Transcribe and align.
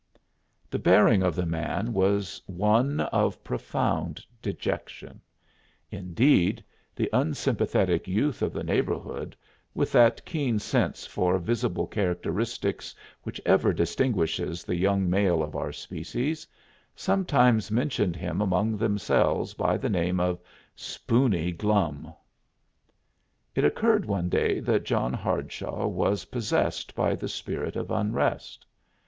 The 0.71 0.79
bearing 0.79 1.21
of 1.21 1.35
the 1.35 1.45
man 1.45 1.93
was 1.93 2.41
one 2.47 3.01
of 3.01 3.43
profound 3.43 4.25
dejection; 4.41 5.21
indeed, 5.91 6.63
the 6.95 7.07
unsympathetic 7.13 8.07
youth 8.07 8.41
of 8.41 8.51
the 8.51 8.63
neighborhood, 8.63 9.35
with 9.75 9.91
that 9.91 10.25
keen 10.25 10.57
sense 10.57 11.05
for 11.05 11.37
visible 11.37 11.85
characteristics 11.85 12.95
which 13.21 13.39
ever 13.45 13.73
distinguishes 13.73 14.63
the 14.63 14.75
young 14.75 15.07
male 15.07 15.43
of 15.43 15.55
our 15.55 15.71
species, 15.71 16.47
sometimes 16.95 17.69
mentioned 17.69 18.15
him 18.15 18.41
among 18.41 18.77
themselves 18.77 19.53
by 19.53 19.77
the 19.77 19.87
name 19.87 20.19
of 20.19 20.39
Spoony 20.75 21.51
Glum. 21.51 22.11
It 23.53 23.63
occurred 23.63 24.05
one 24.05 24.29
day 24.29 24.61
that 24.61 24.83
John 24.83 25.13
Hardshaw 25.13 25.85
was 25.85 26.25
possessed 26.25 26.95
by 26.95 27.13
the 27.13 27.29
spirit 27.29 27.75
of 27.75 27.91
unrest. 27.91 28.65